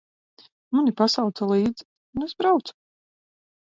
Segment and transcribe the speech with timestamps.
[0.77, 2.79] Mani pasauca līdzi, un es braucu.